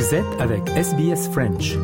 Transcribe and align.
Vous 0.00 0.14
êtes 0.14 0.40
avec 0.40 0.66
SBS 0.70 1.28
French. 1.30 1.76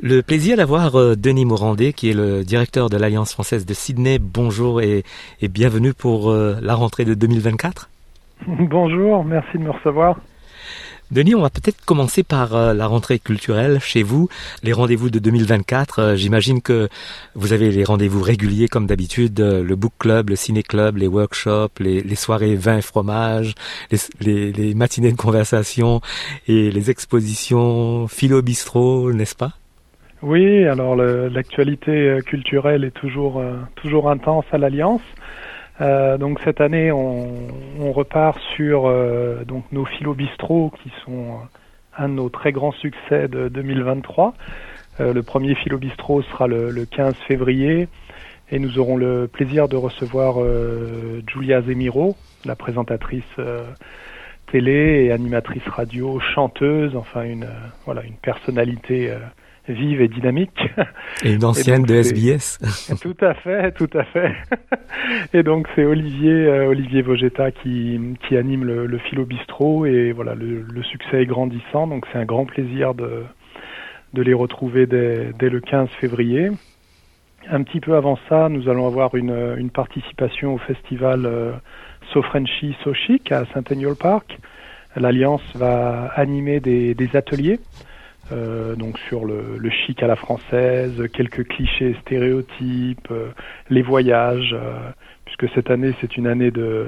Le 0.00 0.22
plaisir 0.22 0.56
d'avoir 0.56 0.94
euh, 0.94 1.16
Denis 1.16 1.44
Morandé, 1.44 1.92
qui 1.92 2.10
est 2.10 2.14
le 2.14 2.44
directeur 2.44 2.90
de 2.90 2.96
l'Alliance 2.96 3.32
française 3.32 3.66
de 3.66 3.74
Sydney. 3.74 4.20
Bonjour 4.20 4.80
et, 4.80 5.02
et 5.42 5.48
bienvenue 5.48 5.94
pour 5.94 6.30
euh, 6.30 6.58
la 6.62 6.76
rentrée 6.76 7.06
de 7.06 7.14
2024. 7.14 7.90
Bonjour, 8.46 9.24
merci 9.24 9.58
de 9.58 9.64
me 9.64 9.70
recevoir. 9.72 10.16
Denis, 11.10 11.34
on 11.34 11.40
va 11.40 11.48
peut-être 11.48 11.82
commencer 11.86 12.22
par 12.22 12.54
euh, 12.54 12.74
la 12.74 12.86
rentrée 12.86 13.18
culturelle 13.18 13.80
chez 13.80 14.02
vous, 14.02 14.28
les 14.62 14.74
rendez-vous 14.74 15.08
de 15.08 15.18
2024. 15.18 15.98
Euh, 16.00 16.16
J'imagine 16.16 16.60
que 16.60 16.90
vous 17.34 17.54
avez 17.54 17.70
les 17.70 17.82
rendez-vous 17.82 18.22
réguliers 18.22 18.68
comme 18.68 18.86
d'habitude, 18.86 19.40
euh, 19.40 19.64
le 19.64 19.74
book 19.74 19.94
club, 19.98 20.28
le 20.28 20.36
ciné 20.36 20.62
club, 20.62 20.98
les 20.98 21.06
workshops, 21.06 21.80
les, 21.80 22.14
soirées 22.14 22.56
vin 22.56 22.76
et 22.76 22.82
fromage, 22.82 23.54
les, 24.20 24.74
matinées 24.74 25.10
de 25.10 25.16
conversation 25.16 26.02
et 26.46 26.70
les 26.70 26.90
expositions 26.90 28.06
philo 28.06 28.42
bistrot, 28.42 29.10
n'est-ce 29.14 29.34
pas? 29.34 29.52
Oui, 30.20 30.66
alors 30.66 30.96
l'actualité 30.96 32.18
culturelle 32.26 32.84
est 32.84 32.90
toujours 32.90 33.40
toujours 33.76 34.10
intense 34.10 34.44
à 34.52 34.58
l'Alliance. 34.58 35.02
Euh, 35.80 36.18
donc 36.18 36.40
cette 36.44 36.60
année, 36.60 36.90
on, 36.90 37.92
repart 37.92 38.38
sur 38.56 38.86
euh, 38.86 39.44
donc 39.44 39.64
nos 39.72 39.84
philo 39.84 40.12
bistrot 40.14 40.72
qui 40.82 40.92
sont 41.04 41.38
un 41.96 42.08
de 42.08 42.14
nos 42.14 42.28
très 42.28 42.52
grands 42.52 42.72
succès 42.72 43.28
de 43.28 43.48
2023. 43.48 44.34
Euh, 45.00 45.12
le 45.12 45.22
premier 45.22 45.54
philo 45.54 45.78
bistrot 45.78 46.22
sera 46.22 46.46
le, 46.46 46.70
le, 46.70 46.84
15 46.84 47.14
février 47.26 47.88
et 48.50 48.58
nous 48.58 48.78
aurons 48.78 48.96
le 48.96 49.28
plaisir 49.28 49.68
de 49.68 49.76
recevoir 49.76 50.42
euh, 50.42 51.22
Julia 51.26 51.62
Zemiro, 51.62 52.16
la 52.44 52.56
présentatrice 52.56 53.24
euh, 53.38 53.64
télé 54.50 55.04
et 55.04 55.12
animatrice 55.12 55.66
radio, 55.68 56.18
chanteuse, 56.20 56.96
enfin 56.96 57.22
une 57.22 57.48
voilà 57.84 58.02
une 58.02 58.16
personnalité 58.16 59.12
vive 59.72 60.00
et 60.00 60.08
dynamique. 60.08 60.68
Et 61.24 61.32
une 61.32 61.44
ancienne 61.44 61.82
de 61.82 61.94
SBS. 61.94 62.58
tout 63.00 63.16
à 63.20 63.34
fait, 63.34 63.72
tout 63.72 63.90
à 63.94 64.04
fait. 64.04 64.34
Et 65.32 65.42
donc 65.42 65.68
c'est 65.74 65.84
Olivier 65.84 66.46
euh, 66.46 66.68
Olivier 66.68 67.02
Vogetta 67.02 67.50
qui, 67.50 67.98
qui 68.26 68.36
anime 68.36 68.64
le, 68.64 68.86
le 68.86 68.98
philo 68.98 69.24
bistrot 69.24 69.86
et 69.86 70.12
voilà 70.12 70.34
le, 70.34 70.62
le, 70.62 70.82
succès 70.82 71.22
est 71.22 71.26
grandissant 71.26 71.86
donc 71.86 72.06
c'est 72.12 72.18
un 72.18 72.24
grand 72.24 72.46
plaisir 72.46 72.94
de 72.94 73.24
de 74.14 74.22
les 74.22 74.34
retrouver 74.34 74.86
dès, 74.86 75.32
dès 75.38 75.50
le 75.50 75.60
15 75.60 75.88
février. 76.00 76.50
Un 77.50 77.62
petit 77.62 77.80
peu 77.80 77.94
avant 77.94 78.18
ça, 78.28 78.48
nous 78.48 78.68
allons 78.68 78.86
avoir 78.86 79.14
une, 79.14 79.54
une 79.58 79.70
participation 79.70 80.54
au 80.54 80.58
festival 80.58 81.26
euh, 81.26 81.52
So 82.12 82.22
Frenchy 82.22 82.74
So 82.82 82.94
Chic 82.94 83.30
à 83.32 83.44
Centennial 83.52 83.94
Park. 83.94 84.38
L'Alliance 84.96 85.42
va 85.54 86.06
animer 86.16 86.60
des, 86.60 86.94
des 86.94 87.16
ateliers 87.16 87.60
euh, 88.30 88.74
donc 88.74 88.98
sur 89.08 89.24
le, 89.24 89.70
chic 89.70 90.02
à 90.02 90.06
la 90.06 90.16
française, 90.16 90.92
quelques 91.12 91.46
clichés 91.46 91.96
stéréotypes, 92.02 93.08
euh, 93.10 93.28
les 93.70 93.82
voyages, 93.82 94.54
euh, 94.54 94.90
puisque 95.24 95.52
cette 95.54 95.70
année 95.70 95.94
c'est 96.00 96.16
une 96.16 96.26
année 96.26 96.50
de, 96.50 96.86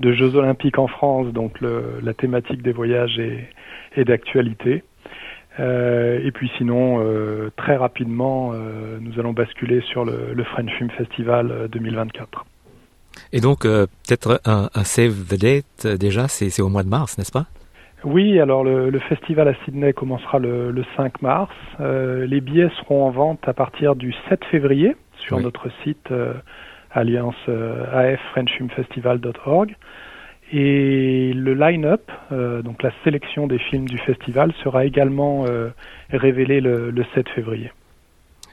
Jeux 0.00 0.36
olympiques 0.36 0.78
en 0.78 0.86
France, 0.86 1.32
donc 1.32 1.60
la 1.60 2.14
thématique 2.14 2.62
des 2.62 2.72
voyages 2.72 3.18
est, 3.18 4.04
d'actualité. 4.04 4.84
Et 5.58 6.30
puis 6.32 6.50
sinon, 6.56 7.04
très 7.56 7.76
rapidement, 7.76 8.52
nous 9.00 9.18
allons 9.18 9.32
basculer 9.32 9.80
sur 9.80 10.04
le, 10.04 10.44
French 10.44 10.70
Film 10.78 10.90
Festival 10.90 11.68
2024. 11.72 12.46
Et 13.32 13.40
donc 13.40 13.62
peut-être 13.62 14.40
un 14.44 14.84
save 14.84 15.24
the 15.28 15.40
date 15.40 15.98
déjà, 15.98 16.28
c'est 16.28 16.62
au 16.62 16.68
mois 16.68 16.84
de 16.84 16.88
mars, 16.88 17.18
n'est-ce 17.18 17.32
pas? 17.32 17.46
Oui, 18.04 18.38
alors 18.38 18.62
le, 18.62 18.90
le, 18.90 18.98
festival 19.00 19.48
à 19.48 19.54
Sydney 19.64 19.92
commencera 19.92 20.38
le, 20.38 20.70
le 20.70 20.84
5 20.96 21.20
mars. 21.20 21.54
Euh, 21.80 22.26
les 22.26 22.40
billets 22.40 22.70
seront 22.80 23.04
en 23.04 23.10
vente 23.10 23.46
à 23.48 23.52
partir 23.52 23.96
du 23.96 24.14
7 24.28 24.44
février 24.44 24.96
sur 25.18 25.38
oui. 25.38 25.42
notre 25.42 25.68
site 25.82 26.10
euh, 26.12 26.34
alliance 26.92 27.34
euh, 27.48 28.14
affrenchfilmfestival.org. 28.14 29.74
Et 30.52 31.32
le 31.34 31.54
line-up, 31.54 32.10
euh, 32.32 32.62
donc 32.62 32.82
la 32.82 32.90
sélection 33.04 33.46
des 33.46 33.58
films 33.58 33.86
du 33.86 33.98
festival, 33.98 34.52
sera 34.64 34.86
également 34.86 35.44
euh, 35.46 35.68
révélé 36.10 36.60
le, 36.60 36.90
le, 36.90 37.04
7 37.14 37.28
février. 37.30 37.70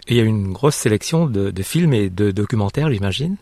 Et 0.08 0.16
il 0.16 0.18
y 0.18 0.22
a 0.22 0.26
une 0.26 0.52
grosse 0.52 0.76
sélection 0.76 1.26
de, 1.26 1.52
de 1.52 1.64
films 1.64 1.94
et 1.94 2.10
de 2.10 2.32
documentaires, 2.32 2.92
j'imagine? 2.92 3.38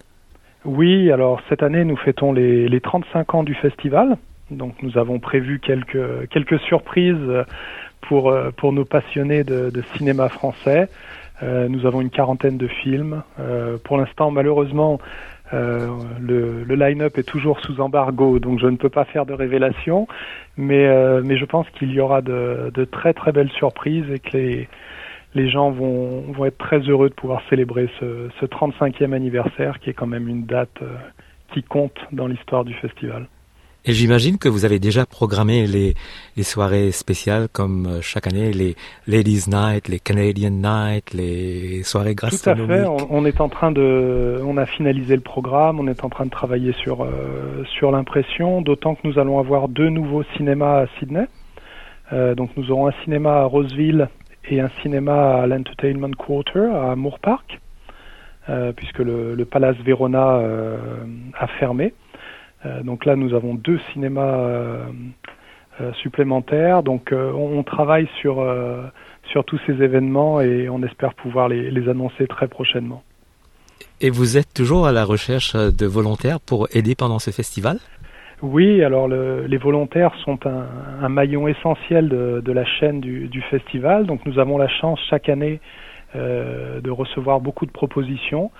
Oui, 0.65 1.11
alors 1.11 1.41
cette 1.49 1.63
année, 1.63 1.83
nous 1.83 1.97
fêtons 1.97 2.31
les, 2.31 2.69
les 2.69 2.79
35 2.79 3.33
ans 3.35 3.43
du 3.43 3.55
festival. 3.55 4.17
Donc 4.51 4.81
nous 4.81 4.97
avons 4.97 5.19
prévu 5.19 5.59
quelques, 5.59 6.29
quelques 6.29 6.59
surprises 6.61 7.45
pour, 8.01 8.35
pour 8.57 8.73
nos 8.73 8.85
passionnés 8.85 9.43
de, 9.43 9.83
cinéma 9.95 10.29
français. 10.29 10.89
Euh, 11.41 11.67
nous 11.67 11.85
avons 11.85 12.01
une 12.01 12.09
quarantaine 12.09 12.57
de 12.57 12.67
films. 12.67 13.23
Euh, 13.39 13.77
pour 13.83 13.97
l'instant, 13.97 14.31
malheureusement, 14.31 14.99
euh, 15.53 15.87
le, 16.19 16.63
le 16.63 16.75
line-up 16.75 17.17
est 17.17 17.27
toujours 17.27 17.59
sous 17.59 17.81
embargo, 17.81 18.39
donc 18.39 18.59
je 18.59 18.67
ne 18.67 18.77
peux 18.77 18.89
pas 18.89 19.05
faire 19.05 19.25
de 19.25 19.33
révélation. 19.33 20.07
Mais, 20.57 20.87
mais 21.23 21.37
je 21.37 21.45
pense 21.45 21.67
qu'il 21.71 21.91
y 21.91 21.99
aura 21.99 22.21
de, 22.21 22.71
de, 22.73 22.85
très 22.85 23.13
très 23.13 23.31
belles 23.31 23.51
surprises 23.51 24.05
et 24.11 24.19
que 24.19 24.37
les, 24.37 24.69
les 25.33 25.49
gens 25.49 25.71
vont, 25.71 26.21
vont 26.31 26.45
être 26.45 26.59
très 26.59 26.79
heureux 26.79 27.09
de 27.09 27.15
pouvoir 27.15 27.41
célébrer 27.49 27.89
ce, 27.99 28.29
ce 28.39 28.45
35e 28.45 29.13
anniversaire, 29.13 29.79
qui 29.79 29.89
est 29.89 29.93
quand 29.93 30.07
même 30.07 30.27
une 30.27 30.45
date 30.45 30.79
qui 31.53 31.63
compte 31.63 31.97
dans 32.11 32.27
l'histoire 32.27 32.65
du 32.65 32.73
festival. 32.75 33.27
Et 33.85 33.91
j'imagine 33.91 34.37
que 34.37 34.47
vous 34.47 34.63
avez 34.63 34.79
déjà 34.79 35.05
programmé 35.05 35.67
les, 35.67 35.93
les 36.37 36.43
soirées 36.43 36.91
spéciales 36.91 37.49
comme 37.51 37.85
euh, 37.85 38.01
chaque 38.01 38.27
année, 38.27 38.53
les 38.53 38.75
Ladies 39.07 39.49
Night, 39.49 39.89
les 39.89 39.99
Canadian 39.99 40.51
Night, 40.51 41.13
les 41.13 41.83
soirées 41.83 42.15
gastronomiques. 42.15 42.67
Tout 42.67 42.71
à 42.71 42.77
fait. 42.77 42.85
On, 42.85 43.07
on, 43.09 43.25
est 43.25 43.41
en 43.41 43.49
train 43.49 43.71
de, 43.71 44.39
on 44.45 44.55
a 44.55 44.65
finalisé 44.65 45.15
le 45.15 45.21
programme, 45.21 45.81
on 45.81 45.87
est 45.87 46.03
en 46.05 46.09
train 46.09 46.25
de 46.25 46.29
travailler 46.31 46.71
sur 46.81 47.03
euh, 47.03 47.65
sur 47.77 47.91
l'impression. 47.91 48.61
D'autant 48.61 48.95
que 48.95 49.05
nous 49.05 49.19
allons 49.19 49.37
avoir 49.37 49.67
deux 49.67 49.89
nouveaux 49.89 50.23
cinémas 50.37 50.83
à 50.83 50.87
Sydney. 50.99 51.27
Euh, 52.13 52.35
donc 52.35 52.51
nous 52.55 52.71
aurons 52.71 52.87
un 52.87 52.93
cinéma 53.03 53.41
à 53.41 53.43
Roseville 53.43 54.07
et 54.49 54.59
un 54.59 54.69
cinéma 54.81 55.41
à 55.41 55.47
l'Entertainment 55.47 56.11
Quarter 56.11 56.69
à 56.73 56.95
Moore 56.95 57.19
Park, 57.19 57.59
euh, 58.49 58.71
puisque 58.73 58.99
le, 58.99 59.35
le 59.35 59.45
Palace 59.45 59.77
Verona 59.85 60.35
euh, 60.35 60.77
a 61.37 61.47
fermé. 61.47 61.93
Euh, 62.65 62.83
donc 62.83 63.05
là, 63.05 63.15
nous 63.15 63.33
avons 63.33 63.55
deux 63.55 63.79
cinémas 63.91 64.37
euh, 64.37 64.85
supplémentaires. 66.01 66.83
Donc 66.83 67.09
on, 67.11 67.57
on, 67.57 67.63
travaille 67.63 68.07
sur, 68.21 68.45
sur 69.31 69.43
tous 69.43 69.59
ces 69.65 69.73
événements 69.81 70.39
et 70.39 70.69
on 70.69 70.83
espère 70.83 71.13
pouvoir 71.15 71.47
les, 71.49 71.71
les 71.71 71.89
annoncer 71.89 72.27
très 72.27 72.47
prochainement. 72.47 73.03
Et 74.01 74.09
vous 74.09 74.37
êtes 74.37 74.53
toujours 74.53 74.85
à 74.85 74.91
la 74.91 75.03
recherche 75.03 75.55
de 75.55 75.85
volontaires 75.85 76.39
pour 76.39 76.67
aider 76.73 76.95
pendant 76.95 77.19
ce 77.19 77.31
festival? 77.31 77.79
Oui, 78.43 78.83
alors 78.83 79.07
le, 79.07 79.45
les 79.47 79.57
volontaires 79.57 80.13
sont 80.25 80.45
un, 80.45 80.65
un 81.01 81.07
maillon 81.07 81.47
essentiel 81.47 82.09
de, 82.09 82.41
de, 82.43 82.51
la 82.51 82.65
chaîne 82.65 82.99
du, 82.99 83.29
du, 83.29 83.41
festival. 83.43 84.05
Donc 84.05 84.25
nous 84.25 84.37
avons 84.37 84.57
la 84.57 84.67
chance 84.67 84.99
chaque 85.09 85.29
année 85.29 85.61
euh, 86.15 86.81
de 86.81 86.91
recevoir 86.91 87.39
beaucoup 87.39 87.65
de 87.65 87.71
propositions. 87.71 88.51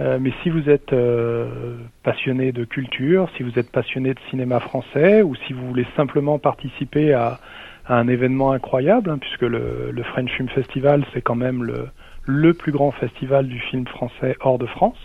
Euh, 0.00 0.18
mais 0.20 0.32
si 0.42 0.50
vous 0.50 0.68
êtes 0.68 0.92
euh, 0.92 1.76
passionné 2.02 2.52
de 2.52 2.64
culture, 2.64 3.30
si 3.36 3.42
vous 3.42 3.58
êtes 3.58 3.70
passionné 3.70 4.12
de 4.12 4.20
cinéma 4.30 4.60
français, 4.60 5.22
ou 5.22 5.34
si 5.46 5.52
vous 5.52 5.66
voulez 5.66 5.86
simplement 5.96 6.38
participer 6.38 7.14
à, 7.14 7.40
à 7.86 7.96
un 7.96 8.08
événement 8.08 8.52
incroyable, 8.52 9.10
hein, 9.10 9.18
puisque 9.18 9.42
le, 9.42 9.90
le, 9.90 10.02
French 10.02 10.30
Film 10.32 10.48
Festival, 10.50 11.04
c'est 11.14 11.22
quand 11.22 11.34
même 11.34 11.64
le, 11.64 11.88
le, 12.24 12.52
plus 12.52 12.72
grand 12.72 12.90
festival 12.90 13.48
du 13.48 13.58
film 13.58 13.86
français 13.86 14.36
hors 14.40 14.58
de 14.58 14.66
France, 14.66 14.98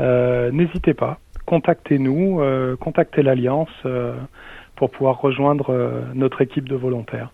euh, 0.00 0.50
n'hésitez 0.50 0.92
pas, 0.92 1.18
contactez-nous, 1.46 2.42
contactez 2.80 3.22
l'Alliance 3.22 3.70
pour 4.74 4.90
pouvoir 4.90 5.20
rejoindre 5.20 6.04
notre 6.12 6.42
équipe 6.42 6.68
de 6.68 6.74
volontaires. 6.74 7.30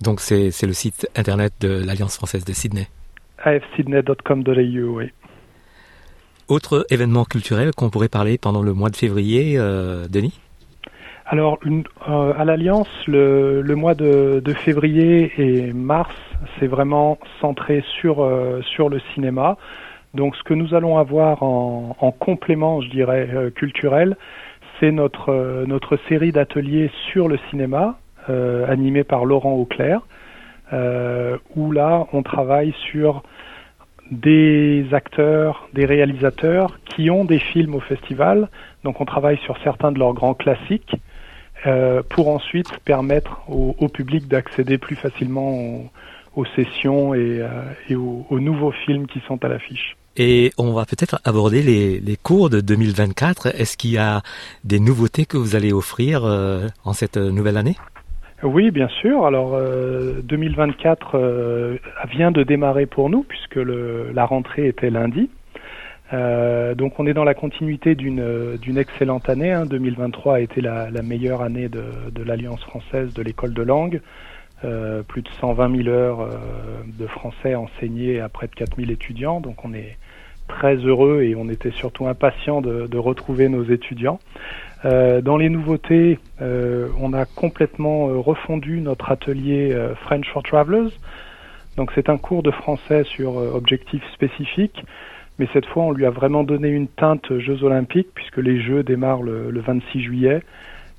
Donc 0.00 0.20
c'est 0.20 0.50
le 0.66 0.72
site 0.72 1.08
internet 1.14 1.52
de 1.60 1.84
l'Alliance 1.86 2.16
française 2.16 2.44
de 2.44 2.52
Sydney 2.52 2.88
afsydney.com.au, 3.44 4.96
oui. 4.96 5.12
Autre 6.46 6.84
événement 6.90 7.24
culturel 7.24 7.70
qu'on 7.74 7.88
pourrait 7.88 8.10
parler 8.10 8.36
pendant 8.36 8.62
le 8.62 8.74
mois 8.74 8.90
de 8.90 8.96
février, 8.96 9.54
euh, 9.56 10.06
Denis? 10.10 10.38
Alors, 11.24 11.58
euh, 11.66 12.34
à 12.36 12.44
l'Alliance, 12.44 12.88
le, 13.06 13.62
mois 13.74 13.94
de, 13.94 14.42
février 14.54 15.32
et 15.38 15.72
mars, 15.72 16.14
c'est 16.58 16.66
vraiment 16.66 17.18
centré 17.40 17.82
sur, 17.98 18.22
euh, 18.22 18.60
sur 18.60 18.90
le 18.90 19.00
cinéma. 19.14 19.56
Donc, 20.12 20.36
ce 20.36 20.42
que 20.42 20.52
nous 20.52 20.74
allons 20.74 20.98
avoir 20.98 21.42
en, 21.42 21.96
en 21.98 22.10
complément, 22.12 22.82
je 22.82 22.90
dirais, 22.90 23.50
culturel, 23.56 24.14
c'est 24.78 24.92
notre, 24.92 25.64
notre 25.66 25.96
série 26.10 26.30
d'ateliers 26.30 26.90
sur 27.10 27.26
le 27.26 27.38
cinéma, 27.48 27.98
animée 28.68 29.04
par 29.04 29.24
Laurent 29.24 29.54
Auclair. 29.54 30.02
où 31.56 31.72
là, 31.72 32.06
on 32.12 32.22
travaille 32.22 32.74
sur 32.90 33.22
des 34.10 34.86
acteurs, 34.92 35.68
des 35.72 35.86
réalisateurs 35.86 36.78
qui 36.84 37.10
ont 37.10 37.24
des 37.24 37.38
films 37.38 37.74
au 37.74 37.80
festival. 37.80 38.48
Donc 38.84 39.00
on 39.00 39.04
travaille 39.04 39.38
sur 39.38 39.56
certains 39.62 39.92
de 39.92 39.98
leurs 39.98 40.14
grands 40.14 40.34
classiques 40.34 40.94
euh, 41.66 42.02
pour 42.10 42.28
ensuite 42.28 42.68
permettre 42.84 43.40
au, 43.48 43.88
public 43.88 44.28
d'accéder 44.28 44.76
plus 44.76 44.96
facilement 44.96 45.90
aux, 46.36 46.44
sessions 46.56 47.14
et, 47.14 47.40
euh, 47.40 47.96
aux, 47.96 48.26
aux, 48.28 48.40
nouveaux 48.40 48.72
films 48.72 49.06
qui 49.06 49.20
sont 49.26 49.42
à 49.44 49.48
l'affiche. 49.48 49.96
Et 50.16 50.52
on 50.58 50.72
va 50.74 50.84
peut-être 50.84 51.20
aborder 51.24 51.62
les, 51.62 52.00
les, 52.00 52.16
cours 52.16 52.50
de 52.50 52.60
2024. 52.60 53.46
Est-ce 53.46 53.76
qu'il 53.76 53.92
y 53.92 53.98
a 53.98 54.22
des 54.62 54.78
nouveautés 54.78 55.24
que 55.24 55.36
vous 55.36 55.56
allez 55.56 55.72
offrir 55.72 56.24
euh, 56.24 56.68
en 56.84 56.92
cette 56.92 57.16
nouvelle 57.16 57.56
année? 57.56 57.76
Oui, 58.44 58.70
bien 58.70 58.88
sûr. 58.88 59.26
Alors, 59.26 59.54
euh, 59.54 60.20
2024 60.22 61.14
euh, 61.14 61.76
vient 62.10 62.30
de 62.30 62.42
démarrer 62.42 62.86
pour 62.86 63.10
nous 63.10 63.22
puisque 63.22 63.56
la 63.56 64.24
rentrée 64.26 64.68
était 64.68 64.90
lundi. 64.90 65.30
Euh, 66.12 66.74
donc, 66.74 67.00
on 67.00 67.06
est 67.06 67.14
dans 67.14 67.24
la 67.24 67.34
continuité 67.34 67.94
d'une 67.94 68.78
excellente 68.78 69.28
année. 69.28 69.52
Hein. 69.52 69.66
2023 69.66 70.36
a 70.36 70.40
été 70.40 70.60
la, 70.60 70.90
meilleure 71.02 71.42
année 71.42 71.68
de, 71.68 71.84
de 72.12 72.22
l'Alliance 72.22 72.62
française 72.62 73.12
de 73.14 73.22
l'école 73.22 73.54
de 73.54 73.62
langue. 73.62 74.00
Euh, 74.64 75.02
plus 75.02 75.20
de 75.20 75.28
120 75.40 75.84
000 75.84 75.88
heures 75.88 76.20
euh, 76.20 76.28
de 76.86 77.06
français 77.06 77.54
enseignées 77.54 78.20
à 78.20 78.30
près 78.30 78.46
de 78.46 78.54
4 78.54 78.76
000 78.76 78.90
étudiants. 78.90 79.40
Donc, 79.40 79.64
on 79.64 79.74
est 79.74 79.98
très 80.48 80.76
heureux 80.76 81.22
et 81.22 81.34
on 81.34 81.48
était 81.48 81.70
surtout 81.70 82.06
impatient 82.06 82.60
de, 82.60 82.98
retrouver 82.98 83.48
nos 83.48 83.64
étudiants. 83.64 84.18
Euh, 84.84 85.20
dans 85.20 85.36
les 85.36 85.48
nouveautés, 85.48 86.18
euh, 86.42 86.88
on 87.00 87.12
a 87.12 87.24
complètement 87.24 88.08
euh, 88.08 88.18
refondu 88.18 88.80
notre 88.80 89.10
atelier 89.10 89.76
French 90.02 90.26
for 90.32 90.42
Travelers. 90.42 90.90
Donc 91.76 91.90
c'est 91.94 92.08
un 92.08 92.18
cours 92.18 92.42
de 92.42 92.50
français 92.50 93.04
sur 93.04 93.36
objectifs 93.36 94.04
spécifiques, 94.12 94.84
mais 95.38 95.48
cette 95.52 95.66
fois 95.66 95.84
on 95.84 95.90
lui 95.90 96.06
a 96.06 96.10
vraiment 96.10 96.44
donné 96.44 96.68
une 96.68 96.86
teinte 96.86 97.36
Jeux 97.38 97.64
olympiques 97.64 98.08
puisque 98.14 98.36
les 98.36 98.60
Jeux 98.60 98.82
démarrent 98.82 99.22
le, 99.22 99.50
le 99.50 99.60
26 99.60 100.02
juillet. 100.02 100.42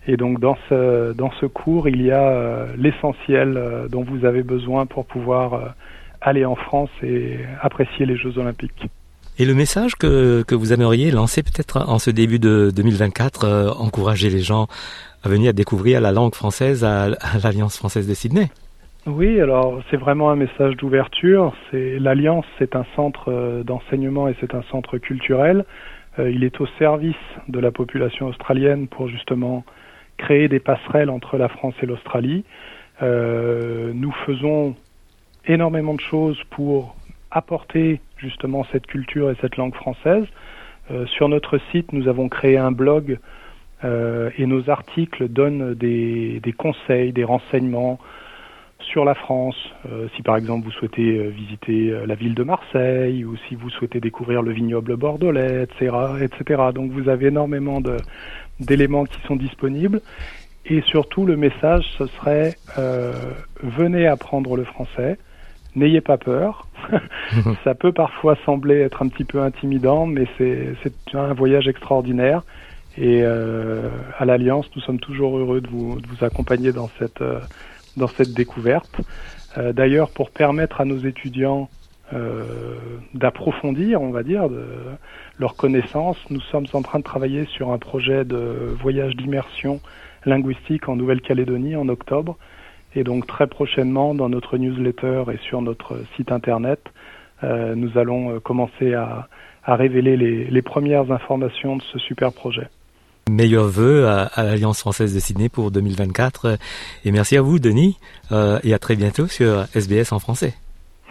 Et 0.08 0.18
donc 0.18 0.40
dans 0.40 0.58
ce, 0.70 1.14
dans 1.14 1.32
ce 1.40 1.46
cours, 1.46 1.88
il 1.88 2.02
y 2.02 2.12
a 2.12 2.68
l'essentiel 2.78 3.88
dont 3.90 4.04
vous 4.04 4.26
avez 4.26 4.44
besoin 4.44 4.86
pour 4.86 5.06
pouvoir 5.06 5.74
aller 6.22 6.46
en 6.46 6.56
France 6.56 6.92
et 7.02 7.40
apprécier 7.62 8.06
les 8.06 8.18
Jeux 8.18 8.38
olympiques. 8.38 8.88
Et 9.38 9.44
le 9.44 9.54
message 9.54 9.96
que, 9.96 10.44
que 10.44 10.56
vous 10.56 10.72
aimeriez 10.72 11.12
lancer 11.12 11.44
peut-être 11.44 11.90
en 11.90 12.00
ce 12.00 12.10
début 12.10 12.40
de 12.40 12.72
2024, 12.74 13.44
euh, 13.44 13.70
encourager 13.72 14.30
les 14.30 14.40
gens 14.40 14.68
à 15.24 15.28
venir 15.28 15.54
découvrir 15.54 16.00
la 16.00 16.14
langue 16.14 16.34
française 16.34 16.86
à, 16.86 17.10
l'Alliance 17.44 17.78
française 17.78 18.08
de 18.08 18.14
Sydney? 18.14 18.48
Oui, 19.06 19.42
alors 19.42 19.82
c'est 19.92 19.98
vraiment 19.98 20.32
un 20.32 20.38
message 20.38 20.78
d'ouverture. 20.78 21.54
L'Alliance, 21.74 22.46
c'est 22.58 22.78
un 22.78 22.86
centre 22.96 23.30
euh, 23.30 23.64
d'enseignement 23.64 24.30
et 24.30 24.38
c'est 24.40 24.56
un 24.56 24.64
centre 24.72 24.98
culturel. 25.00 25.66
Euh, 26.18 26.32
il 26.32 26.46
est 26.46 26.62
au 26.62 26.68
service 26.80 27.16
de 27.50 27.60
la 27.60 27.72
population 27.72 28.28
australienne 28.28 28.88
pour 28.88 29.10
justement 29.10 29.66
créer 30.16 30.48
des 30.48 30.62
passerelles 30.62 31.10
entre 31.10 31.36
la 31.36 31.50
France 31.50 31.74
et 31.84 31.86
l'Australie. 31.86 32.46
Nous 33.02 34.14
faisons 34.26 34.76
énormément 35.46 35.94
de 35.94 36.00
choses 36.00 36.42
pour 36.52 36.96
apporter 37.36 38.00
justement 38.18 38.66
cette 38.72 38.88
culture 38.88 39.30
et 39.30 39.36
cette 39.42 39.58
langue 39.58 39.76
française. 39.76 40.26
Euh, 40.90 41.06
sur 41.08 41.30
notre 41.30 41.60
site, 41.72 41.92
nous 41.94 42.08
avons 42.08 42.30
créé 42.30 42.58
un 42.58 42.72
blog 42.72 43.20
euh, 43.84 44.30
et 44.38 44.46
nos 44.46 44.70
articles 44.70 45.28
donnent 45.28 45.74
des, 45.74 46.42
conseils, 46.58 47.12
des 47.12 47.26
renseignements 47.26 48.00
sur 48.80 49.04
la 49.04 49.16
France. 49.16 49.58
Euh, 49.92 50.08
si 50.16 50.22
par 50.22 50.38
exemple 50.38 50.66
vous 50.66 50.72
souhaitez 50.72 51.28
visiter 51.28 51.94
la 52.06 52.16
ville 52.16 52.36
de 52.36 52.44
Marseille 52.44 53.26
ou 53.26 53.36
si 53.50 53.56
vous 53.56 53.70
souhaitez 53.70 54.00
découvrir 54.00 54.42
le 54.42 54.52
vignoble 54.52 54.96
bordelais, 54.96 55.64
etc., 55.64 55.96
etc. 56.22 56.64
Donc 56.74 56.92
vous 56.92 57.10
avez 57.10 57.28
énormément 57.28 57.82
d'éléments 58.60 59.06
qui 59.06 59.20
sont 59.28 59.36
disponibles. 59.36 60.02
Et 60.68 60.82
surtout, 60.82 61.26
le 61.26 61.36
message, 61.36 61.86
ce 61.98 62.08
serait 62.08 62.56
venez 63.62 64.08
apprendre 64.08 64.56
le 64.56 64.64
français, 64.64 65.18
n'ayez 65.76 66.02
pas 66.02 66.18
peur. 66.18 66.68
ça 67.64 67.76
peut 67.76 67.92
parfois 67.92 68.38
sembler 68.46 68.82
être 68.82 69.02
un 69.02 69.08
petit 69.08 69.24
peu 69.24 69.42
intimidant, 69.42 70.06
mais 70.06 70.28
c'est 70.38 70.76
un 71.14 71.34
voyage 71.34 71.68
extraordinaire. 71.68 72.44
Et 72.98 73.22
euh, 73.24 73.90
à 74.18 74.26
l'Alliance, 74.26 74.70
nous 74.76 74.82
sommes 74.82 75.00
toujours 75.00 75.38
heureux 75.38 75.60
de 75.60 75.68
vous, 75.68 76.00
de 76.00 76.08
vous 76.08 76.24
accompagner 76.24 76.72
dans 76.72 76.90
cette, 76.98 77.22
euh, 77.22 77.40
dans 77.98 78.08
cette 78.08 78.34
découverte. 78.34 79.02
Euh, 79.58 79.74
D'ailleurs, 79.74 80.10
pour 80.12 80.32
permettre 80.32 80.80
à 80.80 80.86
nos 80.86 80.98
étudiants 81.00 81.70
euh, 82.14 82.44
d'approfondir, 83.14 84.02
on 84.02 84.12
va 84.12 84.24
dire, 84.24 84.50
de, 84.50 84.64
leur 85.40 85.56
connaissance, 85.56 86.18
nous 86.30 86.42
sommes 86.42 86.68
en 86.74 86.82
train 86.82 87.00
de 87.00 87.04
travailler 87.04 87.46
sur 87.46 87.72
un 87.72 87.78
projet 87.78 88.24
de 88.24 88.74
voyage 88.80 89.16
d'immersion 89.16 89.82
linguistique 90.26 90.88
en 90.88 90.96
Nouvelle-Calédonie 90.96 91.76
en 91.76 91.90
octobre. 91.90 92.38
Et 92.96 93.04
donc 93.04 93.28
très 93.28 93.48
prochainement, 93.48 94.16
dans 94.16 94.30
notre 94.30 94.58
newsletter 94.58 95.24
et 95.34 95.38
sur 95.48 95.62
notre 95.62 96.00
site 96.16 96.32
internet, 96.32 96.80
euh, 97.44 97.76
nous 97.76 97.98
allons 97.98 98.40
commencer 98.40 98.94
à, 98.94 99.28
à 99.66 99.76
révéler 99.76 100.16
les, 100.16 100.46
les, 100.46 100.62
premières 100.62 101.12
informations 101.12 101.76
de 101.76 101.82
ce 101.82 102.00
super 102.00 102.32
projet. 102.32 102.68
Meilleurs 103.30 103.68
vœux 103.68 104.06
à, 104.06 104.26
à 104.26 104.44
l'Alliance 104.44 104.80
française 104.80 105.14
de 105.14 105.20
Sydney 105.20 105.50
pour 105.50 105.72
2024. 105.72 106.58
Et 107.04 107.12
merci 107.12 107.36
à 107.38 107.42
vous, 107.42 107.58
Denis, 107.60 107.98
euh, 108.32 108.60
et 108.64 108.74
à 108.74 108.80
très 108.80 108.96
bientôt 108.96 109.28
sur 109.28 109.66
SBS 109.74 110.12
en 110.12 110.20
français. 110.20 110.54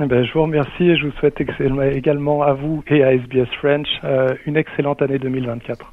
Eh 0.00 0.06
ben, 0.06 0.25
je 0.25 0.32
vous 0.32 0.42
remercie 0.42 0.84
et 0.84 0.96
je 0.96 1.06
vous 1.06 1.12
souhaite 1.19 1.40
également 1.40 2.42
à 2.42 2.52
vous 2.52 2.82
et 2.88 3.04
à 3.04 3.12
SBS 3.14 3.48
French 3.60 3.88
euh, 4.04 4.34
une 4.46 4.56
excellente 4.56 5.02
année 5.02 5.19
2024. 5.19 5.92